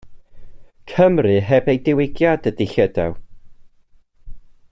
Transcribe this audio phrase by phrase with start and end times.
[0.91, 3.13] Cymru heb ei Diwygiad ydyw Llydaw.